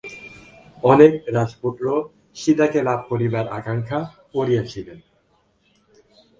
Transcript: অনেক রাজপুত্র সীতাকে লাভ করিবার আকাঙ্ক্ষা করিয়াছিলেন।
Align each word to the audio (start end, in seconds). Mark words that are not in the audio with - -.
অনেক 0.83 1.13
রাজপুত্র 1.27 1.85
সীতাকে 2.35 2.79
লাভ 2.83 2.99
করিবার 3.09 3.45
আকাঙ্ক্ষা 3.49 3.99
করিয়াছিলেন। 4.33 4.99